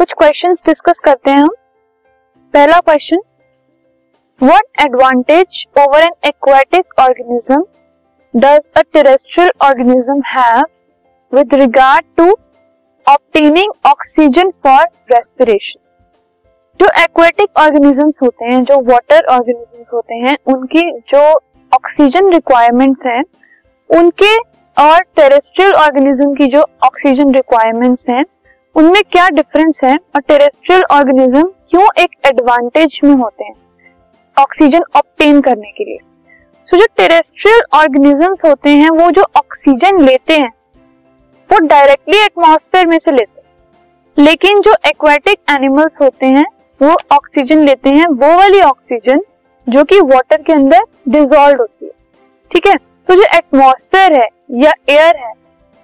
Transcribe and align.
कुछ 0.00 0.12
questions 0.12 0.62
discuss 0.66 0.98
करते 0.98 1.30
हैं 1.30 1.38
हम। 1.38 1.48
पहला 2.54 2.78
question 2.80 3.20
what 4.40 4.80
advantage 4.80 5.66
over 5.78 6.02
an 6.02 6.12
aquatic 6.24 6.94
organism 7.00 7.60
does 8.34 8.60
a 8.76 8.82
terrestrial 8.92 9.50
organism 9.62 10.20
have 10.26 10.62
with 11.32 11.54
regard 11.54 12.06
to 12.16 12.30
obtaining 13.06 13.72
oxygen 13.86 14.50
for 14.64 14.82
respiration 15.12 15.80
जो 16.80 16.90
aquatic 17.02 17.58
organisms 17.58 18.22
होते 18.22 18.44
हैं, 18.44 18.64
जो 18.64 18.80
वाटर 18.90 19.26
ऑर्गेनिजम्स 19.26 19.86
होते 19.94 20.14
हैं, 20.14 20.36
उनकी 20.46 20.90
जो 21.08 21.24
ऑक्सीजन 21.72 22.32
रिक्वायरमेंट्स 22.32 23.06
हैं, 23.06 23.22
उनके 23.90 24.36
और 24.76 25.00
टेरेस्ट्रियल 25.16 25.72
ऑर्गेनिज्म 25.76 26.34
की 26.34 26.46
जो 26.46 26.66
ऑक्सीजन 26.84 27.34
रिक्वायरमेंट्स 27.34 28.08
हैं 28.08 28.24
उनमें 28.74 29.02
क्या 29.12 29.28
डिफरेंस 29.28 29.80
है? 29.84 29.96
और 29.96 30.20
टेरेस्ट्रियल 30.20 30.82
ऑर्गेनिज्म 30.90 31.42
क्यों 31.42 31.86
एक 31.98 32.10
एडवांटेज 32.26 33.00
में 33.04 33.14
होते 33.14 33.44
हैं? 33.44 33.54
ऑक्सीजन 34.38 34.80
ऑप्टेन 34.96 35.40
करने 35.40 35.70
के 35.70 35.84
लिए। 35.84 35.98
सो 36.66 36.76
जो 36.76 36.86
टेरेस्ट्रियल 36.96 37.60
ऑर्गेनिजम्स 37.74 38.38
होते 38.44 38.70
हैं, 38.70 38.90
वो 38.90 39.10
जो 39.10 39.22
ऑक्सीजन 39.22 40.00
लेते 40.00 40.36
हैं, 40.36 40.52
वो 41.52 41.66
डायरेक्टली 41.66 42.18
एटमॉस्फेयर 42.18 42.86
में 42.86 42.98
से 42.98 43.10
लेते 43.10 43.40
हैं। 43.40 43.40
लेकिन 44.24 44.60
जो 44.60 44.74
एक्वेटिक 44.86 45.38
एनिमल्स 45.50 45.96
होते 46.02 46.26
हैं, 46.26 46.44
वो 46.82 46.96
ऑक्सीजन 47.12 47.58
लेते 47.58 47.90
हैं। 47.90 48.06
वो 48.06 48.38
वाली 48.38 48.60
ऑक्सीजन 48.60 49.24
जो 49.68 49.84
कि 49.84 50.00
वाटर 50.00 50.42
के 50.42 50.52
अंदर 50.52 50.80
डिजोल्व 51.08 51.58
होती 51.60 51.86
है। 51.86 51.92
ठीक 52.52 52.66
है? 52.66 52.76
तो 52.76 53.14
जो 53.14 53.22
एटमॉस्फेयर 53.22 54.12
है 54.12 54.28
या 54.50 54.72
एयर 54.88 55.16
है 55.16 55.39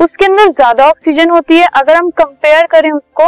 उसके 0.00 0.24
अंदर 0.24 0.50
ज़्यादा 0.50 0.88
ऑक्सीजन 0.88 1.30
होती 1.30 1.56
है, 1.56 1.66
अगर 1.74 1.96
हम 1.96 2.10
कंपेयर 2.12 2.66
करें 2.66 2.90
उसको 2.90 3.26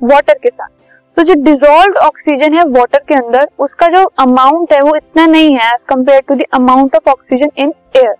वाटर 0.00 0.34
के 0.34 0.48
साथ। 0.48 0.68
तो 1.16 1.22
जो 1.22 1.34
डिजोल्व 1.42 1.98
ऑक्सीजन 1.98 2.54
है 2.54 2.64
वाटर 2.70 3.02
के 3.08 3.14
अंदर, 3.14 3.48
उसका 3.58 3.86
जो 3.88 4.04
अमाउंट 4.20 4.72
है 4.72 4.80
वो 4.82 4.94
इतना 4.96 5.26
नहीं 5.26 5.52
है 5.52 5.72
as 5.72 5.82
compare 5.88 6.20
to 6.28 6.34
the 6.34 6.44
amount 6.54 6.96
of 6.96 7.10
oxygen 7.10 7.50
in 7.58 7.72
air 7.96 8.14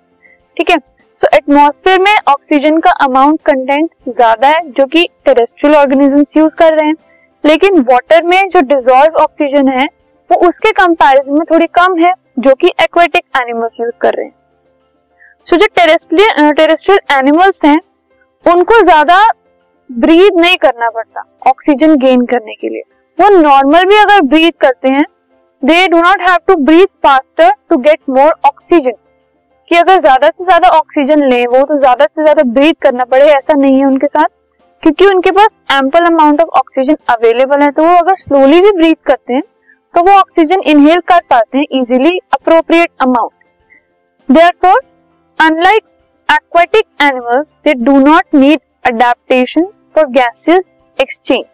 ठीक 0.57 0.71
है? 0.71 0.77
सो 1.21 1.29
एटमोसफेयर 1.37 2.01
में 2.01 2.15
ऑक्सीजन 2.29 2.79
का 2.81 2.91
अमाउंट 3.05 3.41
कंटेंट 3.47 3.91
ज़्यादा 4.09 4.49
है, 4.49 4.61
जो 4.71 4.87
कि 4.87 5.09
टेरेस्ट्रियल 5.25 5.77
ऑर्गेनिजम्स 5.77 6.37
यूज़ 6.37 6.55
कर 6.55 6.75
रहे 6.75 6.87
हैं। 6.87 6.97
लेकिन 7.45 7.81
वाटर 7.83 8.23
में 8.25 8.49
जो 8.49 8.61
डिजोल्व 8.63 9.17
ऑक्सीजन 9.23 9.69
है, 9.69 9.85
वो 10.31 10.49
उसके 10.49 10.73
कंपैरिजन 10.75 11.33
में 11.33 11.45
थोड़ी 11.51 11.67
कम 11.75 11.99
है, 11.99 12.13
जो 12.39 12.55
कि 12.55 12.73
एक्वेटिक 12.83 13.23
एनिमल्स 13.39 13.81
यूज़ 13.81 13.93
कर 14.01 14.15
रहे 14.15 14.25
हैं। 14.25 14.35
सो 15.47 15.57
जो 15.57 15.67
टेरेस्ट्रियल 15.69 16.99
एनिमल्स 17.13 17.61
हैं, 17.65 17.79
उनको 18.45 18.83
ज़्यादा 18.83 19.19
ब्रीद 19.91 20.41
नहीं 20.41 20.57
करना 20.57 20.89
पड़ता, 20.91 21.23
ऑक्सीजन 21.47 21.95
गेन 21.97 22.25
करने 22.27 22.55
के 22.55 22.69
लिए। 22.69 22.83
वो 23.19 23.29
नॉर्मल 23.33 23.85
भी 23.85 23.97
अगर 23.97 24.21
ब्रीथ 24.25 24.53
करते 24.61 24.89
हैं 24.91 25.05
they 25.63 25.87
do 25.89 25.99
not 25.99 26.23
have 26.23 26.39
to 26.49 26.55
breathe 26.63 26.87
faster 27.05 27.53
to 27.71 27.77
get 27.79 27.99
more 28.11 28.33
oxygen 28.47 28.97
कि 29.71 29.77
अगर 29.77 30.01
ज़्यादा 30.01 30.29
से 30.29 30.45
ज़्यादा 30.45 30.69
ऑक्सीजन 30.71 31.23
ले, 31.25 31.45
वो 31.45 31.63
तो 31.63 31.79
ज़्यादा 31.79 32.05
से 32.07 32.23
ज़्यादा 32.23 32.43
ब्रीद 32.51 32.77
करना 32.83 33.05
पड़े, 33.05 33.25
ऐसा 33.27 33.55
नहीं 33.55 33.79
है 33.79 33.87
उनके 33.87 34.07
साथ। 34.07 34.29
क्योंकि 34.83 35.07
उनके 35.07 35.31
पास 35.33 35.49
ample 35.75 36.05
amount 36.07 36.41
of 36.41 36.59
oxygen 36.59 36.97
available 37.11 37.63
है 37.63 37.71
तो 37.71 37.85
वो 37.85 37.95
अगर 37.97 38.17
स्लोली 38.17 38.61
भी 38.61 38.73
ब्रीथ 38.73 38.97
करते 39.07 39.35
हैं 39.35 39.43
तो 39.95 40.03
वो 40.03 40.19
ऑक्सीजन 40.19 40.63
इनहेल 40.67 41.01
कर 41.09 41.21
पाते 41.31 41.59
हैं 41.59 41.65
easily 41.73 42.19
appropriate 42.35 42.91
amount 43.01 43.33
therefore 44.29 44.81
unlike 45.39 45.83
aquatic 46.29 46.85
animals 47.03 47.55
they 47.65 47.75
do 47.87 47.93
not 48.01 48.25
need 48.35 48.61
adaptations 48.85 49.75
for 49.95 50.05
gaseous 50.13 50.65
exchange. 50.99 51.49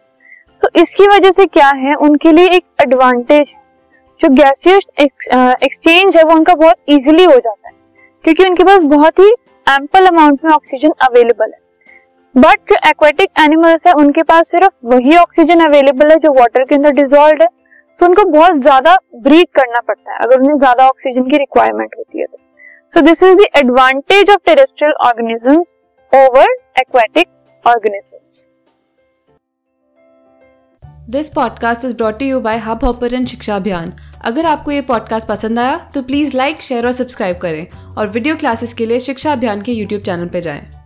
So 0.61 0.69
इसकी 0.81 1.07
वजह 1.07 1.31
से 1.31 1.45
क्या 1.47 1.67
है 1.77 1.95
उनके 2.05 2.31
लिए 2.31 2.47
एक 2.47 2.63
एडवांटेज 2.81 3.53
जो 4.21 4.29
गैसियस 4.31 4.87
एक्सचेंज 4.99 6.15
है, 6.17 6.23
वो 6.23 6.35
उनका 6.35 6.53
बहुत 6.55 6.75
इजीली 6.89 7.23
हो 7.23 7.35
जाता 7.35 7.67
है। 7.67 7.73
क्योंकि 8.25 8.45
उनके 8.45 8.63
पास 8.63 8.83
बहुत 8.91 9.19
ही 9.19 9.29
एम्पल 9.67 10.05
अमाउंट 10.07 10.39
में 10.45 10.51
ऑक्सीजन 10.51 10.93
अवेलेबल 11.07 11.45
है। 11.45 11.59
बट 12.35 12.71
जो 12.71 12.75
एक्वेटिक 12.89 13.29
एनिमल्स 13.39 13.87
है, 13.87 13.93
उनके 13.93 14.23
पास 14.23 14.49
सिर्फ़ 14.51 14.71
वही 14.93 15.15
ऑक्सीजन 15.17 15.65
अवेलेबल 15.65 16.11
है 16.11 16.17
जो 16.17 16.31
वाटर 16.33 16.63
के 16.63 16.75
अंदर 16.75 16.91
डिजोल्व 16.93 17.41
है। 17.41 17.47
तो 17.99 18.05
उनको 18.05 18.23
बहुत 18.31 18.61
ज़्यादा 18.61 18.97
ब्रीथ 19.23 19.45
करना 19.55 19.79
पड़ता 19.79 20.11
है, 20.11 20.17
अगर 20.19 20.39
उन्हें 20.39 20.57
ज़्यादा 20.57 20.87
ऑक्सीजन 20.87 21.29
की 21.29 21.37
रिक्वायरमेंट 21.37 21.95
है। 21.97 22.02
तो 22.02 22.02
so 22.93 23.01
this 23.01 23.23
is 23.23 23.35
the 23.35 23.45
advantage 23.57 24.29
of 24.29 24.39
terrestrial 24.45 24.93
organisms 24.93 25.67
over 26.13 26.51
aquatic 26.79 27.27
organisms 27.65 28.49
this 31.09 31.29
podcast 31.29 31.85
is 31.85 31.95
brought 31.95 32.21
you 32.21 32.39
by 32.39 32.57
Hub 32.57 32.83
Hopper 32.83 33.25
Shiksha 33.25 33.55
Abhiyan 33.55 33.93
अगर 34.23 34.45
आपको 34.45 34.71
ये 34.71 34.81
पॉडकास्ट 34.81 35.27
पसंद 35.27 35.59
आया 35.59 35.91
तो 35.93 36.01
प्लीज़ 36.01 36.37
लाइक 36.37 36.61
शेयर 36.61 36.85
और 36.85 36.91
सब्सक्राइब 36.91 37.37
करें 37.37 37.67
और 37.97 38.07
वीडियो 38.07 38.35
क्लासेस 38.35 38.73
के 38.73 38.85
लिए 38.85 38.99
शिक्षा 38.99 39.31
अभियान 39.31 39.61
के 39.61 39.71
यूट्यूब 39.71 40.01
चैनल 40.01 40.27
पर 40.27 40.39
जाएँ। 40.39 40.82